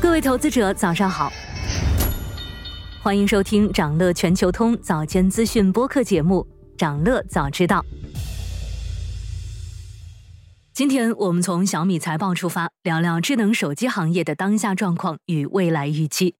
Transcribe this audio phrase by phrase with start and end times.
[0.00, 1.30] 各位投资者，早上好，
[3.02, 6.46] 欢迎收听长乐全球通早间资讯播客节目
[6.78, 7.80] 《长乐早知道》。
[10.72, 16.36] 今天我们从小米财报出发，聊聊智能手机行业的当下状况与未来预期。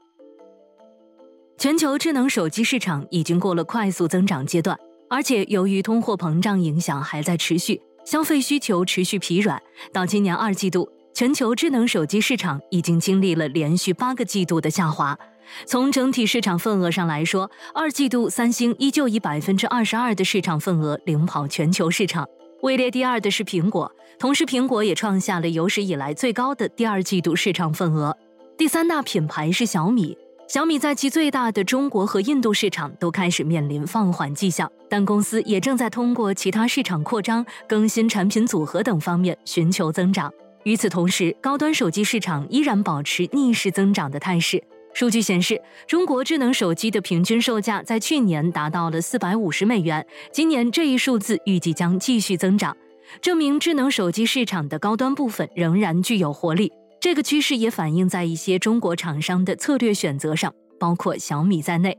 [1.58, 4.78] 全球智能手机市场已经过了快速增长阶段，
[5.10, 9.60] 而且由于通货膨胀影响还在持续，消费需求持续疲软。
[9.92, 10.88] 到今年二季度，
[11.18, 15.18] 全球智能手机市场已经经历了连续八个季度的下滑。
[15.66, 22.24] 从整体市场份额上来说，二季度三星依旧以百分之二十二的市场份额领跑全球市场。
[22.62, 28.16] 位列第二的是苹果，同时苹果也创下了有史以来最高的第二季度市场份额。
[28.56, 40.32] 第三大品牌是小米，小米在其最大的中国和印度市场都开始面临放缓迹象，但公司也正在通过其他市场扩张、更新产品组合等方面寻求增长。
[40.64, 44.62] 与此同时，高端手机市场依然保持逆势增长的态势。
[44.94, 52.76] 数据显示，中国智能手机的平均售价在去年达到了四百五十美元，今年这一数字预计将继续增长，
[53.20, 56.72] 证明智能手机市场的高端部分仍然具有活力。
[57.00, 61.96] 这个趋势也反映在一些中国厂商的策略选择上，包括小米在内。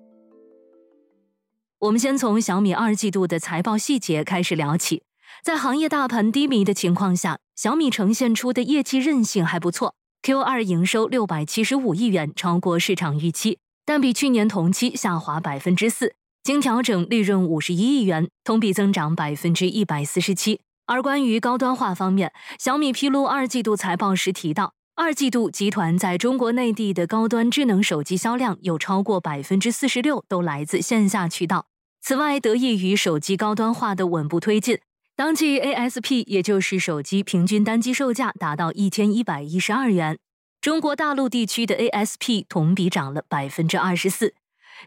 [1.79, 5.03] 我们先从小米二季度的财报细节开始聊起，
[5.41, 9.95] 在行业大盘低迷的情况下，小米呈现出的业绩韧性还不错。
[10.21, 16.15] Q 二营收六百七十五亿元，超过市场预期，但比去年同期下滑百分之四。
[16.41, 20.61] 经调整利润五十一亿元，同比增长百分之一百四十七。
[20.85, 31.65] 而关于高端化方面，小米披露二季度财报时提到，二季度集团在中国内地的高端智能手机销量有超过百分之四十六都来自线下渠道。
[32.01, 34.79] 此外，得益于手机高端化的稳步推进。
[35.19, 40.17] 当季 ASP，也就是手机平均单机售价达到一千一百一十二元。
[40.61, 44.33] 中国大陆地区的 ASP 同比涨了百分之二十四。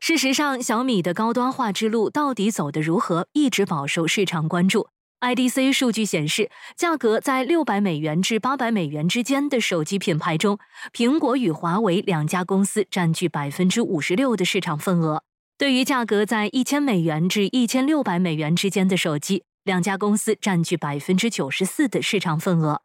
[0.01, 4.89] 事实上，小米的高端化之路到底走得如何，一直饱受市场关注。
[5.21, 10.59] IDC 数据显示，价格在六百美元至八百美元之间的手机品牌中，
[10.95, 15.25] 苹果与华为两家公司占据百分之五十六的市场份额。
[15.59, 22.83] 对于价格在一千美元至一千六百美元之间的手机，两家公司占据百分之九十四的市场份额，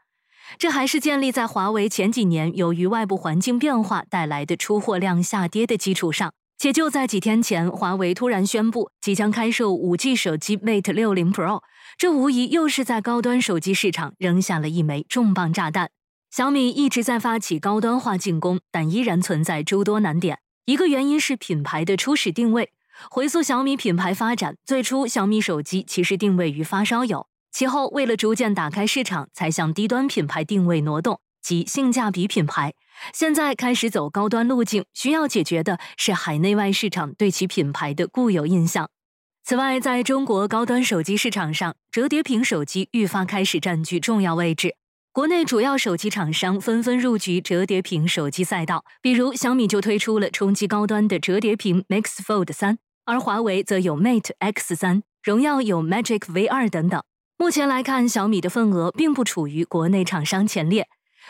[0.59, 6.33] 这还是建立在华为前几年由于外部环境变化带来的出货量下跌的基础上。
[6.59, 11.61] 且就在几天前，华为突然宣布即将开售五 G 手机 Mate 六零 Pro，
[11.99, 15.91] 这无疑又是在高端手机市场扔下了一枚重磅炸弹。
[16.31, 20.39] 小米一直在发起高端化进攻，但依然存在诸多难点。
[20.65, 22.71] 一个原因是品牌的初始定位。
[23.09, 32.73] 回溯小米品牌发展，最初小米手机其实定位于发烧友，其后为了逐渐打开市场，才向低端品牌定位挪动，即性价比品牌。
[33.13, 38.89] 现在开始走高端路径，需要解决的是海内外市场对其品牌的固有印象。
[39.43, 44.75] 此外，在中国高端手机市场上，折叠屏手机愈发开始占据重要位置。
[45.13, 52.77] 国内主要手机厂商纷纷入局折叠屏手机赛道，比如小米就推出了冲击高端的折叠屏 Mix Fold 三。
[53.07, 57.01] 而华为则有 Mate X 三，荣耀有 Magic V 二等等。
[57.37, 60.89] 目前来看，小米的份额并不处于国内厂商前列。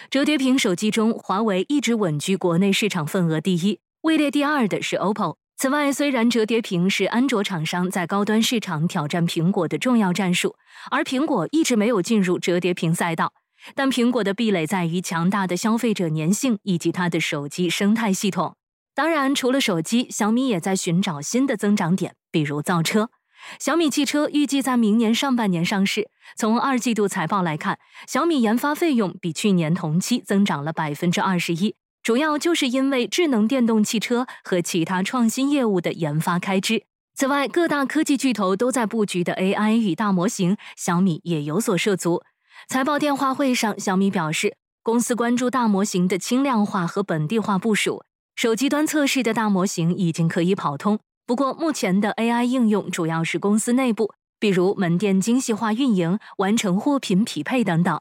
[0.10, 5.36] 折叠屏手机中，华为一直稳居国内市场份额第一，位列第二的是 OPPO。
[5.56, 10.56] 此外，虽然折叠屏是安卓厂商在高端市场挑战苹果的重要战术，
[10.90, 13.34] 而苹果一直没有进入折叠屏赛道，
[13.76, 18.56] 但苹果的壁垒在于强大的消费者粘性以及它的手机生态系统。
[18.98, 23.12] 当然，除了手机，小米也在寻找新的增长点，比如造车。
[23.60, 26.10] 小米汽车预计在明年上半年上市。
[26.36, 36.82] 从二季度财报来看，小米研发费用比去年同期增长了百分之二十一，主要就是因为智能电动汽车和其他创新业务的研发开支。
[37.14, 42.24] 此外，各大科技巨头都在布局的 AI 与大模型，小米也有所涉足。
[42.68, 48.02] 财报电话会上，小米表示，公司关注大模型的轻量化和本地化部署。
[48.38, 58.00] 手机端测试的大模型已经可以跑通，不过目前的 AI 应用主要是公司内部，比如门店精细化运营、完成货品匹配等等。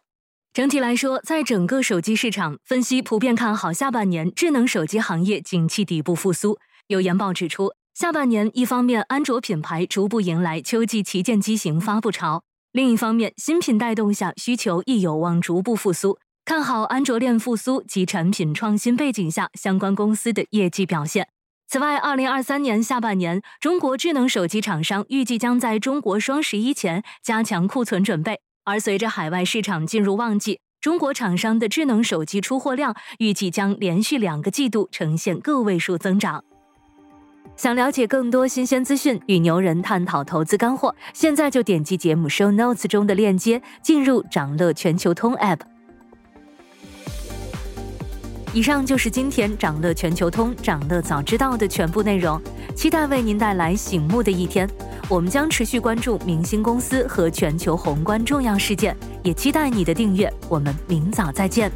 [0.53, 6.59] 整体来说，在整个手机市场，分析普遍看好下半年智能手机行业景气底部复苏。
[6.89, 12.43] 有研报指出，下半年一方面安卓品牌逐步迎来秋季旗舰机型发布潮，
[12.73, 16.19] 另一方面新品带动下需求亦有望逐步复苏。
[16.47, 21.27] 看好安卓链复苏及产品创新背景下相关公司的业绩表现。
[21.67, 36.45] 此外，二零二三年下半年，中国智能手机厂商预计将在中国双十一前加强库存准备，而随着海外市场进入旺季，中国厂商的智能手机出货量预计将连续两个季度呈现个位数增长。
[37.57, 45.59] 想了解更多新鲜资讯，与牛人探讨投资干货，现在就点击节目 show notes 中的链接，进入掌乐全球通 app。
[48.57, 52.41] 以上就是今天掌乐全球通、掌乐早知道的全部内容，
[52.75, 54.67] 期待为您带来醒目的一天。
[55.11, 60.33] 我们将持续关注明星公司和全球宏观重要事件，也期待你的订阅。
[60.49, 61.71] 我们明早再见。